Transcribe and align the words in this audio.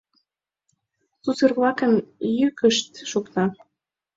Сусыр-влакын 1.23 1.93
йӱкышт 2.39 2.89
шокта. 3.11 3.45